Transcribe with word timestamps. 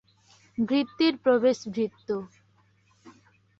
ভৃত্যের 0.57 1.13
প্রবেশ 1.17 1.57
ভৃত্য। 1.67 2.07